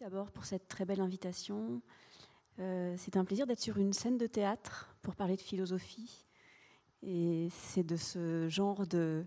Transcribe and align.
D'abord 0.00 0.30
pour 0.30 0.46
cette 0.46 0.68
très 0.68 0.84
belle 0.86 1.00
invitation. 1.00 1.82
Euh, 2.58 2.94
c'est 2.96 3.16
un 3.16 3.24
plaisir 3.24 3.46
d'être 3.46 3.60
sur 3.60 3.76
une 3.76 3.92
scène 3.92 4.16
de 4.16 4.26
théâtre 4.26 4.94
pour 5.02 5.14
parler 5.14 5.36
de 5.36 5.42
philosophie. 5.42 6.24
Et 7.02 7.48
c'est 7.50 7.82
de 7.82 7.96
ce 7.96 8.48
genre 8.48 8.86
de 8.86 9.24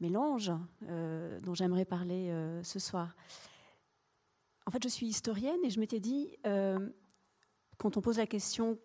mélange 0.00 0.50
euh, 0.88 1.38
dont 1.40 1.54
j'aimerais 1.54 1.84
parler 1.84 2.30
euh, 2.30 2.62
ce 2.64 2.80
soir. 2.80 3.14
En 4.66 4.72
fait, 4.72 4.82
je 4.82 4.88
suis 4.88 5.06
historienne 5.06 5.60
et 5.64 5.70
je 5.70 5.78
m'étais 5.78 6.00
dit, 6.00 6.36
quand 6.44 7.96
on 7.96 8.00
pose 8.00 8.18
la 8.18 8.26
question 8.26 8.78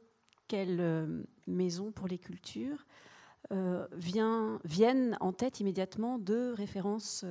quelle 0.48 1.26
maison 1.46 1.92
pour 1.92 2.08
les 2.08 2.18
cultures, 2.18 2.86
vient, 3.92 4.60
viennent 4.64 5.18
en 5.20 5.34
tête 5.34 5.60
immédiatement 5.60 6.18
deux 6.18 6.54
références 6.54 7.26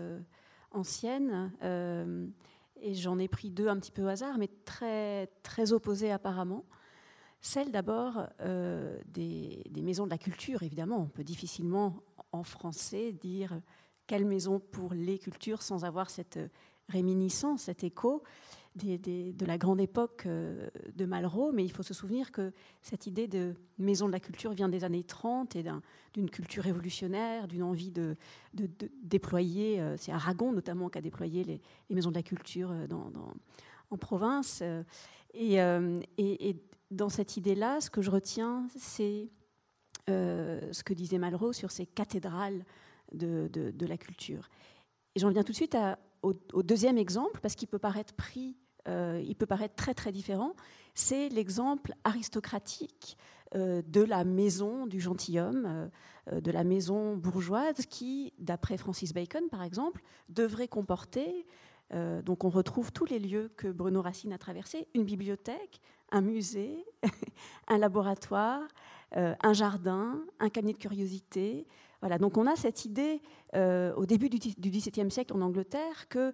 anciennes 0.71 1.51
et 2.81 2.95
j'en 2.95 3.19
ai 3.19 3.29
pris 3.29 3.51
deux 3.51 3.69
un 3.69 3.79
petit 3.79 3.91
peu 3.91 4.03
au 4.03 4.09
hasard, 4.09 4.39
mais 4.39 4.49
très, 4.65 5.29
très 5.43 5.73
opposées 5.73 6.11
apparemment. 6.11 6.65
Celle 7.41 7.71
d'abord 7.71 8.27
euh, 8.41 8.99
des, 9.07 9.63
maisons 9.83 10.05
de 10.05 10.11
la 10.11 10.19
culture, 10.19 10.63
évidemment. 10.63 10.99
On 10.99 11.07
peut 11.07 11.25
difficilement 11.25 12.03
en 12.33 12.43
français 12.43 13.13
dire 13.13 13.61
quelle 14.07 14.25
maison 14.25 14.59
pour 14.59 14.95
les 14.95 15.19
cultures 15.19 15.63
sans 15.63 15.85
avoir 15.85 16.11
cette 16.11 16.39
réminiscence, 16.89 17.63
cet 17.63 17.85
écho 17.85 18.23
de 18.77 19.47
la 19.47 19.59
grande 19.59 19.81
époque 19.81 20.25
euh, 20.27 20.69
de 20.95 21.07
Malraux, 21.07 21.53
mais 21.53 21.65
il 21.65 21.73
faut 21.73 21.83
se 21.83 21.95
souvenir 21.95 22.31
que 22.31 22.53
cette 22.83 23.07
idée 23.07 23.27
de 23.27 23.55
maison 23.79 24.07
de 24.07 24.13
la 24.13 24.21
culture 24.21 24.53
vient 24.53 24.69
des 24.69 24.85
années 24.85 25.05
30 25.05 25.57
et 25.57 25.65
d'une 26.15 26.31
culture 26.31 26.65
révolutionnaire, 26.65 27.49
d'une 27.49 27.63
envie 27.63 27.91
de, 27.91 28.17
déployer, 29.03 29.81
euh, 29.81 29.97
c'est 29.97 30.13
Aragon 30.13 30.53
notamment 30.53 30.89
qui 30.89 30.99
a 30.99 31.01
déployé 31.01 31.45
les, 31.45 31.61
maisons 31.91 32.11
de 32.11 32.17
la 32.17 32.23
culture 32.23 32.71
euh, 32.71 32.87
en 33.91 33.97
province. 33.97 34.63
Et, 35.33 35.57
dans 36.93 37.09
cette 37.09 37.37
idée-là, 37.37 37.81
ce 37.81 37.91
que 37.91 38.01
je 38.01 38.11
retiens, 38.11 38.69
c'est 38.77 39.29
ce 40.07 40.83
que 40.85 40.95
disait 40.95 41.19
Malraux 41.19 41.53
sur 41.53 41.73
ces 41.73 41.85
cathédrales 41.85 42.65
de, 43.13 43.87
la 43.87 43.97
culture. 43.97 44.49
Et 45.15 45.21
j'en 45.21 45.31
viens 45.31 45.43
tout 45.43 45.53
de 45.53 45.57
suite 45.57 45.77
au, 46.23 46.35
au, 46.53 46.63
deuxième 46.63 46.99
exemple, 46.99 47.41
parce 47.41 47.57
qu'il 47.57 47.67
peut 47.67 47.79
paraître 47.79 48.15
pris 48.15 48.57
euh, 48.89 49.23
il 49.27 49.35
peut 49.35 49.47
paraître 49.47 49.75
très 49.75 49.95
très 49.95 50.13
différent, 50.13 50.55
c'est 50.95 51.29
l'exemple 51.29 51.93
aristocratique 52.05 53.19
euh, 53.55 53.83
de 53.87 54.03
la 54.03 54.25
maison 54.25 54.87
du 54.87 55.01
gentilhomme, 55.01 55.91
euh, 56.33 56.41
de 56.41 56.51
la 56.51 56.65
maison 56.65 57.17
bourgeoise 57.17 57.87
qui, 57.89 58.33
d'après 58.39 58.77
Francis 58.77 59.13
Bacon 59.13 59.49
par 59.51 59.63
exemple, 59.63 60.03
devrait 60.29 60.69
comporter, 60.69 61.47
donc 62.25 62.43
on 62.43 62.49
retrouve 62.49 62.91
tous 62.91 63.05
les 63.05 63.21
lieux 63.21 63.49
que 63.57 63.69
Bruno 63.69 64.03
Racine 64.03 64.33
a 64.33 64.39
traversés, 64.39 64.89
une 64.95 65.05
bibliothèque, 65.05 65.81
un 66.11 66.21
musée, 66.21 66.85
un 67.69 67.79
laboratoire, 67.79 68.67
un 69.13 69.53
jardin, 69.53 70.21
un 70.41 70.49
cabinet 70.49 70.73
de 70.73 70.79
curiosité. 70.79 71.65
Voilà, 72.01 72.19
donc 72.19 72.39
on 72.39 72.49
a 72.49 72.57
cette 72.57 72.87
idée 72.87 73.23
au 73.55 74.05
début 74.05 74.29
du 74.29 74.39
XVIIe 74.69 75.13
siècle 75.13 75.33
en 75.33 75.41
Angleterre 75.41 76.09
que 76.09 76.33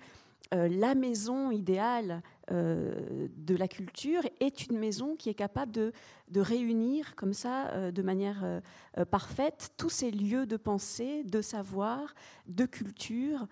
la 0.53 0.95
maison 0.95 1.51
idéale 1.51 2.23
euh, 2.51 3.29
de 3.37 3.55
la 3.55 3.69
culture 3.69 4.23
est 4.41 4.67
une 4.67 4.77
maison 4.77 5.17
qui 5.17 5.29
est 5.29 5.35
capable 5.35 5.73
de, 5.73 5.93
réunir 6.35 7.15
comme 7.15 7.35
ça, 7.35 7.69
euh, 7.69 7.91
de 7.93 8.03
manière 8.03 8.43
euh, 8.43 9.05
parfaite, 9.05 9.73
tous 9.77 9.91
ces 9.91 10.11
lieux 10.11 10.45
de 10.47 10.57
pensée, 10.57 11.25
de 11.25 11.41
savoir, 11.41 12.15
de 12.47 12.67
culture, 12.67 13.47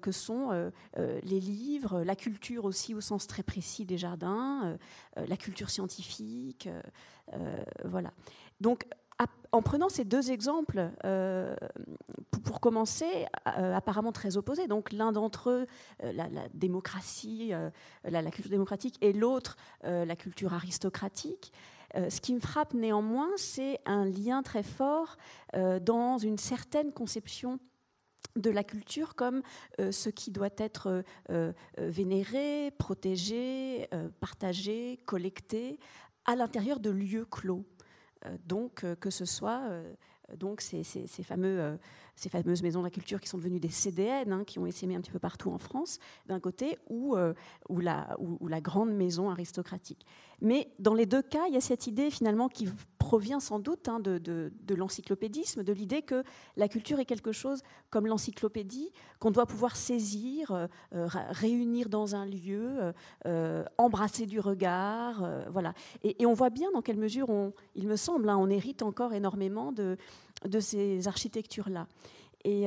que 0.00 0.12
sont 0.12 0.72
les 0.96 1.40
livres, 1.40 2.02
la 2.02 2.16
culture 2.16 2.64
aussi 2.64 2.94
au 2.94 3.00
sens 3.00 3.26
très 3.26 3.42
précis 3.42 3.84
des 3.84 3.98
jardins, 3.98 4.76
la 5.16 5.36
culture 5.36 5.70
scientifique. 5.70 6.68
voilà. 7.84 8.12
Donc, 8.60 8.86
en 9.52 9.60
prenant 9.60 9.90
ces 9.90 10.04
deux 10.04 10.30
exemples, 10.30 10.90
euh, 11.04 11.54
pour, 12.42 12.60
commencer, 12.60 13.26
euh, 13.46 13.74
apparemment 13.74 14.12
très 14.12 14.38
opposés, 14.38 14.66
donc 14.66 14.92
l'un 14.92 15.12
d'entre 15.12 15.50
eux, 15.50 15.66
euh, 16.02 16.12
la, 16.12 16.28
démocratie, 16.54 17.52
la, 18.04 18.30
culture 18.30 18.50
démocratique, 18.50 18.96
et 19.02 19.12
l'autre, 19.12 19.56
la 19.82 20.16
culture 20.16 20.54
aristocratique, 20.54 21.52
ce 21.94 22.20
qui 22.22 22.32
me 22.32 22.40
frappe 22.40 22.72
néanmoins, 22.72 23.28
c'est 23.36 23.78
un 23.84 24.06
lien 24.06 24.42
très 24.42 24.62
fort 24.62 25.18
dans 25.54 26.16
une 26.16 26.38
certaine 26.38 26.90
conception 26.90 27.58
de 28.36 28.48
la 28.48 28.64
culture 28.64 29.14
comme 29.14 29.42
ce 29.78 30.08
qui 30.08 30.30
doit 30.30 30.48
être 30.56 31.04
vénéré, 31.76 32.70
protégé, 32.78 33.90
partagé, 34.20 35.00
collecté 35.04 35.78
à 36.24 36.34
l'intérieur 36.34 36.80
de 36.80 36.90
lieux 36.90 37.26
clos. 37.26 37.66
Euh, 38.26 38.36
donc 38.46 38.84
euh, 38.84 38.94
que 38.94 39.10
ce 39.10 39.24
soit 39.24 39.62
euh, 39.70 39.92
donc 40.36 40.60
ces, 40.60 40.82
fameuses 41.18 42.62
maisons 42.62 42.80
de 42.80 42.84
la 42.84 42.90
culture 42.90 43.20
qui 43.20 43.28
sont 43.28 43.38
devenues 43.38 43.60
des 43.60 43.68
CDN, 43.68 44.32
hein, 44.32 44.44
qui 44.44 44.58
ont 44.58 44.66
essaimé 44.66 44.94
un 44.94 45.00
petit 45.00 45.10
peu 45.10 45.18
partout 45.18 45.50
en 45.50 45.58
France, 45.58 45.98
d'un 46.26 46.40
côté, 46.40 46.78
ou, 46.88 47.16
la, 47.80 48.16
ou, 48.18 48.48
la, 48.48 48.60
grande 48.62 48.92
maison 48.92 49.28
aristocratique. 49.28 50.06
Mais 50.40 50.70
dans 50.78 50.94
les 50.94 51.04
deux 51.04 51.20
cas, 51.20 51.46
il 51.48 51.54
y 51.54 51.58
a 51.58 51.60
cette 51.60 51.86
idée 51.86 52.10
finalement 52.10 52.48
qui 52.48 52.66
provient 53.12 53.40
sans 53.40 53.58
doute 53.58 53.90
hein, 53.90 54.00
de, 54.00 54.16
de, 54.16 54.74
l'encyclopédisme, 54.74 55.62
de 55.62 55.72
l'idée 55.74 56.00
que 56.00 56.24
la 56.56 56.66
culture 56.66 56.98
est 56.98 57.04
quelque 57.04 57.30
chose 57.30 57.60
comme 57.90 58.06
l'encyclopédie, 58.06 58.90
qu'on 59.18 59.30
doit 59.30 59.44
pouvoir 59.44 59.76
saisir, 59.76 60.50
euh, 60.50 60.66
euh, 60.94 61.06
réunir 61.28 61.90
dans 61.90 62.16
un 62.16 62.24
lieu, 62.24 62.94
euh, 63.26 63.64
embrasser 63.76 64.24
du 64.24 64.40
regard. 64.40 65.28
voilà. 65.50 65.74
Et, 66.02 66.24
on 66.24 66.32
voit 66.32 66.48
bien 66.48 66.70
dans 66.72 66.80
quelle 66.80 66.96
mesure, 66.96 67.28
on, 67.28 67.52
il 67.74 67.86
me 67.86 67.96
semble, 67.96 68.30
hein, 68.30 68.38
on 68.38 68.48
hérite 68.48 68.80
encore 68.80 69.12
énormément 69.12 69.72
de, 69.72 69.98
de 70.46 70.58
ces 70.58 71.06
architectures-là. 71.06 71.88
Et, 72.44 72.64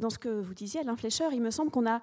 dans 0.00 0.08
ce 0.08 0.18
que 0.18 0.30
vous 0.30 0.54
disiez, 0.54 0.80
Alain 0.80 0.96
Fleischer, 0.96 1.28
il 1.32 1.42
me 1.42 1.50
semble 1.50 1.70
qu'on 1.70 1.86
a 1.86 2.00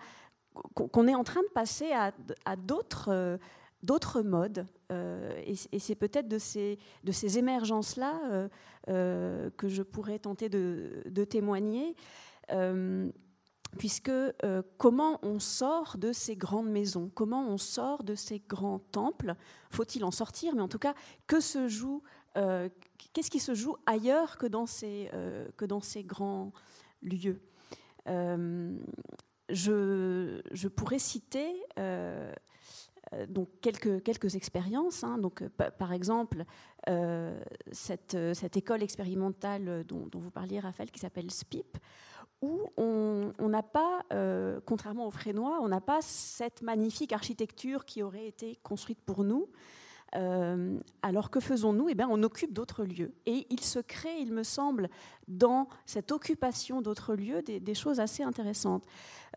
est 1.07 1.15
en 1.15 1.23
train 1.23 1.41
de 1.41 1.53
passer 1.55 1.91
à, 1.93 2.11
à 2.45 2.55
d'autres 2.55 3.39
d'autres 3.83 4.21
modes. 4.21 4.65
Euh, 4.91 5.41
et, 5.45 5.79
c'est 5.79 5.95
peut-être 5.95 6.27
de 6.27 6.37
ces, 6.37 6.77
de 7.03 7.11
ces 7.11 7.37
émergences-là 7.37 8.19
euh, 8.29 8.49
euh, 8.89 9.49
que 9.57 9.67
je 9.67 9.83
pourrais 9.83 10.19
tenter 10.19 10.49
de, 10.49 11.23
témoigner. 11.29 11.95
puisque 13.77 14.11
comment 14.77 15.19
on 15.23 15.39
sort 15.39 15.97
de 15.97 16.11
ces 16.11 16.35
grandes 16.35 16.69
maisons, 16.69 17.09
comment 17.13 17.47
on 17.47 17.57
sort 17.57 18.03
de 18.03 18.15
ces 18.15 18.39
grands 18.39 18.79
temples, 18.79 19.35
faut-il 19.69 20.03
en 20.03 20.11
sortir, 20.11 20.55
mais 20.55 20.61
en 20.61 20.67
tout 20.67 20.79
cas, 20.79 20.93
que 21.27 21.39
se 21.39 21.69
joue, 21.69 22.03
qu'est-ce 23.13 23.31
qui 23.31 23.39
se 23.39 23.53
joue 23.53 23.77
ailleurs 23.85 24.37
que 24.37 24.45
dans 24.45 24.65
ces, 24.65 25.09
que 25.55 25.65
dans 25.65 25.79
ces 25.79 26.03
grands 26.03 26.51
lieux? 27.01 27.41
Je, 29.49 30.41
je, 30.51 30.67
pourrais 30.67 30.99
citer 30.99 31.55
donc 33.27 33.49
quelques, 33.61 34.03
quelques 34.03 34.35
expériences. 34.35 35.03
Hein. 35.03 35.17
donc, 35.17 35.41
euh, 35.41 35.49
par 35.77 35.93
exemple, 35.93 36.45
euh, 36.89 37.39
cette, 37.71 38.17
cette, 38.33 38.57
école 38.57 38.83
expérimentale 38.83 39.83
dont, 39.85 40.09
vous 40.13 40.31
parliez, 40.31 40.59
Raphaël, 40.59 40.91
qui 40.91 40.99
s'appelle 40.99 41.29
SPIP, 41.29 41.77
où 42.41 42.69
on 42.77 43.49
n'a 43.49 43.63
pas, 43.63 44.03
contrairement 44.65 45.05
aux 45.05 45.11
Frénois, 45.11 45.59
on 45.61 45.67
n'a 45.67 45.81
pas 45.81 46.01
cette 46.01 46.63
magnifique 46.63 47.13
architecture 47.13 47.85
qui 47.85 48.01
aurait 48.01 48.27
été 48.27 48.57
construite 48.63 48.99
pour 49.05 49.23
nous. 49.23 49.47
Alors 50.13 51.29
que 51.29 51.39
faisons-nous? 51.39 51.89
Eh 51.89 51.95
bien, 51.95 52.07
On 52.09 52.21
occupe 52.23 52.53
d'autres 52.53 52.83
lieux. 52.83 53.13
Et 53.25 53.47
il 53.49 53.61
se 53.61 53.79
crée, 53.79 54.19
il 54.19 54.33
me 54.33 54.43
semble, 54.43 54.89
dans 55.27 55.67
cette 55.85 56.11
occupation 56.11 56.81
d'autres 56.81 57.15
lieux, 57.15 57.41
des, 57.41 57.73
choses 57.73 57.99
assez 57.99 58.23
intéressantes. 58.23 58.85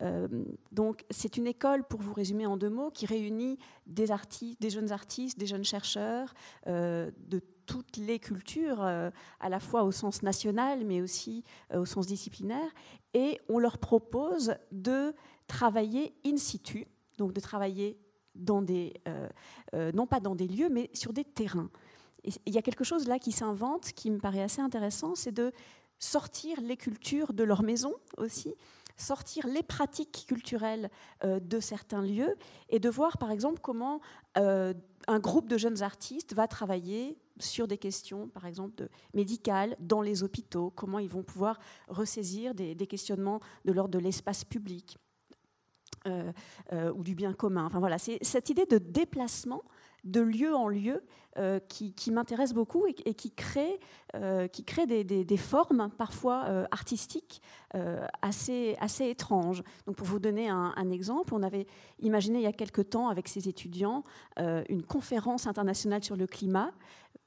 Euh, 0.03 0.27
donc 0.73 1.05
c'est 1.11 1.37
une 1.37 1.47
école, 1.47 1.85
pour 1.85 2.01
vous 2.01 2.13
résumer 2.13 2.47
en 2.47 2.57
deux 2.57 2.69
mots, 2.71 2.91
qui 2.91 3.07
réunit 3.07 3.59
des 3.87 4.11
artistes, 4.11 4.61
des 4.61 4.71
jeunes 4.71 4.91
artistes, 4.91 5.39
des 5.39 5.47
jeunes 5.47 5.65
chercheurs 5.65 6.35
euh, 6.67 7.11
de 7.29 7.41
toutes 7.67 7.97
les 7.97 8.19
cultures, 8.19 8.85
euh, 8.85 9.11
à 9.41 9.49
la 9.49 9.61
fois 9.61 9.85
au 9.85 9.93
sens 9.93 10.23
national, 10.23 10.85
mais 10.85 11.01
aussi 11.01 11.45
au 11.73 11.87
sens 11.87 12.07
disciplinaire, 12.07 12.71
et 13.15 13.41
on 13.49 13.59
leur 13.59 13.79
propose 13.79 14.55
de 14.73 15.15
travailler 15.47 16.15
in 16.27 16.37
situ, 16.37 16.87
donc 17.19 17.33
de 17.33 17.41
travailler 17.41 17.97
dans 18.35 18.63
des, 18.63 18.95
non 19.95 20.07
pas 20.07 20.21
dans 20.21 20.35
des 20.35 20.49
lieux, 20.49 20.69
mais 20.71 20.91
sur 20.93 21.13
des 21.13 21.25
terrains. 21.25 21.71
il 22.25 22.55
y 22.55 22.59
a 22.59 22.63
quelque 22.63 22.85
chose 22.85 23.07
là 23.07 23.19
qui 23.19 23.33
s'invente, 23.33 23.93
qui 23.93 24.11
me 24.11 24.19
paraît 24.19 24.43
assez 24.43 24.61
intéressant, 24.61 25.15
c'est 25.15 25.33
de 25.33 25.53
sortir 25.99 26.61
les 26.61 26.77
cultures 26.77 27.33
de 27.33 27.45
leur 27.45 27.63
maison 27.63 27.95
aussi, 28.19 28.55
sortir 28.97 29.47
les 29.47 29.63
pratiques 29.63 30.25
culturelles 30.29 30.91
euh, 31.25 31.41
de 31.41 31.61
certains 31.61 32.03
lieux 32.03 32.37
et 32.69 32.79
de 32.79 32.89
voir 32.89 33.19
par 33.19 33.31
exemple 33.31 33.61
comment 33.61 34.01
euh, 34.39 34.75
un 35.09 35.19
groupe 35.19 35.49
de 35.49 35.59
jeunes 35.59 35.83
artistes 35.83 36.35
va 36.35 36.47
travailler 36.47 37.19
sur 37.41 37.67
des 37.67 37.79
questions, 37.79 38.29
par 38.29 38.47
exemple, 38.47 38.89
médicales 39.13 39.77
dans 39.81 40.03
les 40.03 40.23
hôpitaux, 40.23 40.71
comment 40.71 41.01
ils 41.01 41.09
vont 41.09 41.25
pouvoir 41.25 41.59
ressaisir 41.89 42.55
des, 42.55 42.77
questionnements 42.87 43.41
de 43.65 43.73
l'ordre 43.73 43.91
de 43.91 43.99
l'espace 43.99 44.45
public. 44.45 44.99
Ou 46.07 47.03
du 47.03 47.15
bien 47.15 47.33
commun. 47.33 47.65
Enfin 47.67 47.79
voilà, 47.79 47.99
c'est 47.99 48.19
cette 48.23 48.51
idée 48.51 48.67
de 48.67 48.79
déplacement 48.79 49.63
de 50.05 50.21
lieu 50.21 50.55
en 50.55 50.69
lieu 50.69 51.03
euh, 51.39 51.59
qui, 51.69 52.13
m'intéresse 52.13 52.53
beaucoup 52.53 52.87
et, 52.87 53.15
qui 53.15 53.33
crée, 53.33 53.81
euh, 54.15 54.47
qui 54.47 54.65
crée 54.65 54.87
des, 54.87 55.37
formes 55.37 55.91
parfois 55.99 56.45
euh, 56.47 56.65
artistiques 56.71 57.43
assez, 58.23 58.77
assez 58.79 59.09
étranges. 59.09 59.65
Donc 59.87 59.97
pour 59.97 60.07
vous 60.07 60.21
donner 60.21 60.49
un, 60.49 60.91
exemple, 60.91 61.35
on 61.35 61.43
avait 61.43 61.67
imaginé 62.01 62.39
il 62.39 62.45
y 62.45 62.47
a 62.47 62.53
quelque 62.53 62.83
temps 62.83 63.09
avec 63.09 63.27
ses 63.27 63.49
étudiants 63.49 64.05
une 64.39 64.85
conférence 64.85 65.49
internationale 65.49 66.05
sur 66.05 66.17
le 66.17 66.29
climat, 66.29 66.71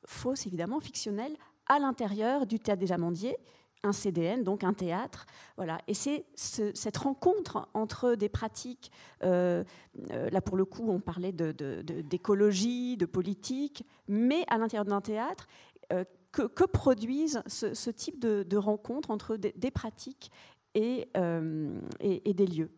fausse 0.06 0.48
évidemment, 0.48 0.80
fictionnelle, 0.80 1.36
à 1.68 1.80
l'intérieur 1.80 2.46
du 2.46 2.60
théâtre 2.60 2.80
des 2.80 2.94
Amandiers 2.94 3.36
un 3.84 3.94
CDN, 3.94 4.44
donc 4.44 4.64
un 4.64 4.74
théâtre. 4.74 5.26
Voilà. 5.56 5.80
Et 5.88 5.94
c'est 5.94 6.26
cette 6.36 6.98
rencontre 6.98 7.68
entre 7.74 8.16
des 8.16 8.30
pratiques, 8.30 8.92
euh, 9.24 9.64
euh, 10.12 10.30
là 10.30 10.42
pour 10.42 10.58
le 10.58 10.66
coup 10.66 10.90
on 10.90 11.00
parlait 11.00 11.32
d'écologie, 11.32 12.98
de, 12.98 13.06
politique, 13.06 13.86
mais 14.08 14.44
à 14.48 14.58
l'intérieur 14.58 14.86
d'un 14.86 15.02
théâtre, 15.02 15.48
euh, 15.94 16.04
que, 16.32 16.66
produisent 16.66 17.42
ce, 17.48 17.90
type 17.90 18.20
de, 18.20 18.58
rencontres 18.58 19.10
entre 19.10 19.38
des, 19.38 19.72
pratiques 19.72 20.32
et, 20.76 21.10
des 21.16 22.46
lieux. 22.46 22.70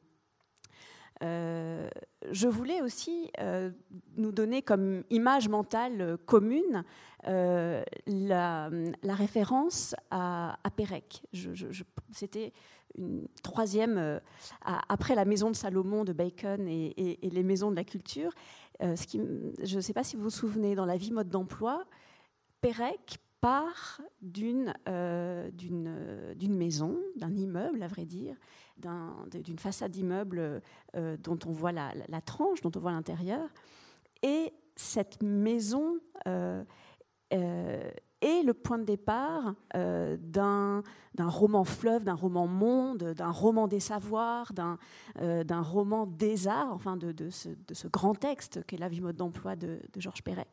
Je 1.22 2.48
voulais 2.48 2.82
aussi 2.82 3.32
nous 4.18 4.32
donner 4.32 4.62
comme 4.62 5.04
image 5.10 5.50
mentale 5.50 6.18
commune 6.26 6.84
euh, 7.28 7.84
la, 8.08 8.70
référence 9.04 9.94
à, 10.10 10.58
Pérec. 10.76 11.24
C'était 12.14 12.54
une 12.98 13.28
troisième, 13.44 13.98
euh, 13.98 14.20
après 14.62 15.16
la 15.16 15.26
maison 15.26 15.52
de 15.52 15.56
Salomon 15.56 16.06
de 16.06 16.14
Bacon 16.14 16.66
et, 16.68 17.20
les 17.22 17.44
maisons 17.44 17.72
de 17.72 17.76
la 17.76 17.84
culture. 17.84 18.32
Euh, 18.82 18.96
je 19.64 19.76
ne 19.76 19.82
sais 19.82 19.94
pas 19.94 20.04
si 20.04 20.16
vous 20.16 20.24
vous 20.24 20.30
souvenez, 20.30 20.76
dans 20.76 20.86
la 20.86 20.96
vie 20.96 21.12
mode 21.12 21.30
d'emploi, 21.30 21.86
Pérec 22.62 23.20
part 23.42 24.02
d'une 24.22 24.74
d'une 25.54 26.56
maison, 26.56 26.98
d'un 27.16 27.36
immeuble, 27.36 27.84
à 27.84 27.88
vrai 27.88 28.06
dire, 28.06 28.36
d'une 28.78 29.60
façade 29.60 29.92
d'immeuble 29.92 30.62
dont 30.94 31.40
on 31.46 31.52
voit 31.52 31.72
la, 31.72 31.94
la, 32.08 32.22
tranche, 32.22 32.62
dont 32.62 32.72
on 32.76 32.80
voit 32.80 32.92
l'intérieur. 32.92 33.50
Et 34.24 34.54
cette 34.76 35.22
maison 35.22 36.00
euh, 36.28 36.64
et 38.22 38.44
le 38.44 38.54
point 38.54 38.78
de 38.78 38.84
départ 38.84 39.54
euh, 39.76 40.18
d'un 40.20 40.84
roman 41.18 41.64
fleuve, 41.64 42.04
d'un 42.04 42.16
roman 42.16 42.48
monde, 42.48 43.14
d'un 43.16 43.32
roman 43.32 43.68
des 43.68 43.80
savoirs, 43.80 44.52
d'un 44.54 44.78
euh, 45.22 45.44
roman 45.62 46.06
des 46.06 46.48
arts, 46.48 46.74
enfin 46.74 46.98
de, 46.98 47.12
de, 47.12 47.30
ce, 47.30 47.88
grand 47.88 48.16
texte 48.16 48.66
qu'est 48.66 48.78
La 48.78 48.90
vie 48.90 49.02
mode 49.02 49.16
d'emploi 49.16 49.56
de, 49.56 49.80
de, 49.94 50.02
Georges 50.02 50.24
Perec. 50.24 50.50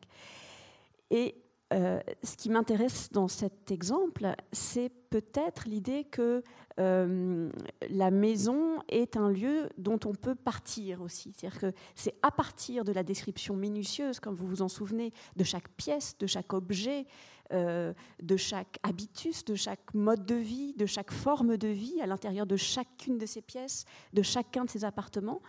Et 1.09 1.35
euh, 1.35 1.46
ce 1.71 2.35
qui 2.37 2.49
m'intéresse 2.49 3.09
dans 3.11 3.27
cet 3.27 3.71
exemple, 3.71 4.33
c'est 4.51 4.91
peut-être 5.09 5.67
l'idée 5.67 6.03
que 6.05 6.43
euh, 6.79 7.49
la 7.89 8.11
maison 8.11 8.81
est 8.89 9.17
un 9.17 9.29
lieu 9.29 9.69
dont 9.77 9.99
on 10.05 10.13
peut 10.13 10.35
partir 10.35 11.01
aussi. 11.01 11.33
C'est-à-dire 11.35 11.59
que 11.59 11.73
c'est 11.95 12.15
à 12.21 12.31
partir 12.31 12.83
de 12.83 12.91
la 12.91 13.03
description 13.03 13.55
minutieuse, 13.55 14.19
comme 14.19 14.35
vous 14.35 14.47
vous 14.47 14.61
en 14.61 14.67
souvenez, 14.67 15.11
de 15.35 15.43
chaque 15.43 15.69
pièce, 15.69 16.17
de 16.17 16.27
chaque 16.27 16.53
objet, 16.53 17.05
euh, 17.53 17.93
de 18.21 18.37
chaque 18.37 18.79
habitus, 18.83 19.45
de 19.45 19.55
chaque 19.55 19.93
mode 19.93 20.25
de 20.25 20.35
vie, 20.35 20.73
de 20.73 20.85
chaque 20.85 21.11
forme 21.11 21.57
de 21.57 21.67
vie 21.67 22.01
à 22.01 22.05
l'intérieur 22.05 22.45
de 22.45 22.57
chacune 22.57 23.17
de 23.17 23.25
ces 23.25 23.41
pièces, 23.41 23.85
de 24.13 24.21
chacun 24.21 24.65
de 24.65 24.69
ces 24.69 24.85
appartements, 24.85 25.41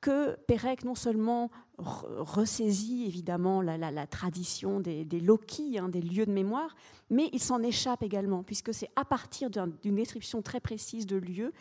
que 0.00 0.36
Pérec 0.46 0.84
non 0.84 0.94
seulement 0.94 1.50
ressaisit 1.76 3.06
évidemment 3.06 3.62
la, 3.62 4.06
tradition 4.06 4.80
des, 4.80 5.04
des 5.04 5.20
loquis, 5.20 5.78
hein, 5.78 5.88
des 5.88 6.00
lieux 6.02 6.26
de 6.26 6.32
mémoire, 6.32 6.74
mais 7.10 7.30
il 7.32 7.40
s'en 7.40 7.62
échappe 7.62 8.02
également, 8.02 8.27
puisque 8.44 8.72
c'est 8.72 8.90
à 8.96 9.04
partir 9.04 9.50
d'une 9.50 9.94
description 9.94 10.42
très 10.42 10.60
précise 10.60 11.06
de 11.06 11.16
lieux 11.16 11.52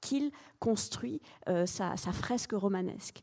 qu'il 0.00 0.30
construit 0.60 1.20
euh, 1.48 1.66
sa, 1.66 1.96
fresque 1.96 2.52
romanesque. 2.52 3.22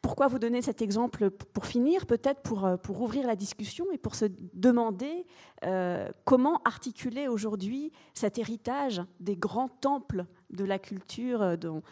Pourquoi 0.00 0.26
vous 0.26 0.40
donner 0.40 0.62
cet 0.62 0.82
exemple 0.82 1.30
pour 1.30 1.64
finir 1.64 2.06
Peut-être 2.06 2.42
pour, 2.42 2.64
euh, 2.64 2.76
pour 2.76 3.00
ouvrir 3.00 3.26
la 3.26 3.36
discussion 3.36 3.86
et 3.92 3.98
pour 3.98 4.16
se 4.16 4.26
demander 4.52 5.26
euh, 5.64 6.08
comment 6.24 6.60
articuler 6.64 7.28
aujourd'hui 7.28 7.92
cet 8.12 8.38
héritage 8.38 9.00
des 9.20 9.36
grands 9.36 9.68
temples 9.68 10.26
de 10.50 10.64
la 10.64 10.78
culture 10.78 11.56
dont, 11.56 11.82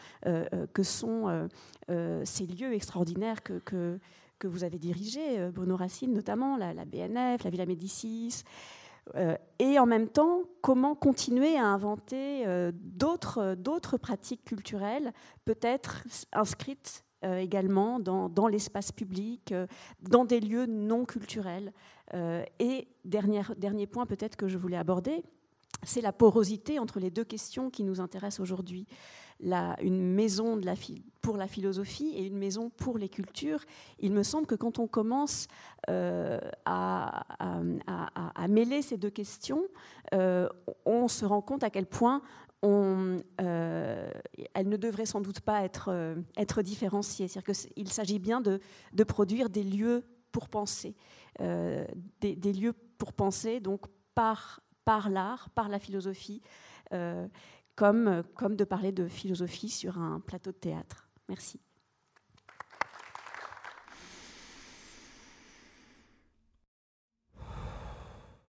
que 0.74 0.82
sont 0.82 1.48
ces 1.88 2.46
lieux 2.46 2.74
extraordinaires 2.74 3.42
que, 3.42 3.62
que, 3.64 3.98
vous 4.46 4.64
avez 4.64 4.78
dirigés, 4.78 5.48
Bruno 5.50 5.76
Racine 5.76 6.12
notamment, 6.12 6.58
la, 6.58 6.74
BNF, 6.84 7.42
la 7.42 7.50
Villa 7.50 7.64
Médicis, 7.64 8.44
et 9.58 9.78
en 9.78 9.86
même 9.86 10.08
temps, 10.08 10.42
comment 10.60 10.94
continuer 10.94 11.56
à 11.56 11.66
inventer 11.66 12.44
d'autres 12.72 13.96
pratiques 13.96 14.44
culturelles, 14.44 15.12
peut-être 15.44 16.04
inscrites 16.32 17.04
euh, 17.22 17.36
également 17.36 18.00
dans, 18.00 18.48
l'espace 18.48 18.92
public, 18.92 19.52
euh, 19.52 19.66
dans 20.00 20.24
des 20.24 20.40
lieux 20.40 20.64
non 20.64 21.04
culturels. 21.04 21.70
Euh, 22.14 22.42
et 22.58 22.88
dernier, 23.04 23.42
dernier 23.58 23.86
point 23.86 24.06
peut-être 24.06 24.36
que 24.36 24.48
je 24.48 24.56
voulais 24.56 24.78
aborder, 24.78 25.22
c'est 25.82 26.00
la 26.00 26.14
porosité 26.14 26.78
entre 26.78 26.98
les 26.98 27.10
deux 27.10 27.24
questions 27.24 27.68
qui 27.68 27.84
nous 27.84 28.00
intéressent 28.00 28.40
aujourd'hui. 28.40 28.86
une 29.42 30.14
maison 30.14 30.56
de 30.56 30.64
la, 30.64 30.74
pour 31.22 31.36
la 31.36 31.46
philosophie 31.46 32.12
et 32.16 32.24
une 32.24 32.38
maison 32.38 32.70
pour 32.70 32.98
les 32.98 33.08
cultures. 33.08 33.64
Il 33.98 34.12
me 34.12 34.22
semble 34.22 34.46
que 34.46 34.54
quand 34.54 34.78
on 34.78 34.86
commence 34.86 35.48
à, 35.86 37.24
à, 37.34 38.48
mêler 38.48 38.82
ces 38.82 38.96
deux 38.96 39.10
questions, 39.10 39.62
on 40.12 41.08
se 41.08 41.24
rend 41.24 41.42
compte 41.42 41.62
à 41.62 41.70
quel 41.70 41.86
point 41.86 42.22
on, 42.62 43.22
euh, 43.40 44.10
elle 44.54 44.68
ne 44.68 44.76
devrait 44.76 45.06
sans 45.06 45.20
doute 45.20 45.40
pas 45.40 45.62
être, 45.64 45.88
euh, 45.88 46.16
être 46.36 46.62
différenciée. 46.62 47.28
C'est-à-dire 47.28 47.54
qu'il 47.54 47.92
s'agit 47.92 48.18
bien 48.18 48.40
de, 48.40 48.60
produire 49.04 49.48
des 49.48 49.62
lieux 49.62 50.04
pour 50.32 50.48
penser, 50.48 50.94
euh, 51.40 51.84
des, 52.20 52.36
des, 52.36 52.52
lieux 52.52 52.74
pour 52.98 53.12
penser, 53.12 53.60
donc 53.60 53.86
par, 54.14 54.60
par 54.84 55.08
l'art, 55.08 55.50
par 55.50 55.68
la 55.68 55.78
philosophie, 55.78 56.42
comme, 57.76 58.22
comme 58.34 58.56
de 58.56 58.64
parler 58.64 58.90
de 58.90 59.06
philosophie 59.06 59.68
sur 59.68 59.98
un 59.98 60.18
plateau 60.18 60.50
de 60.50 60.56
théâtre. 60.56 61.09
Merci. 61.30 61.60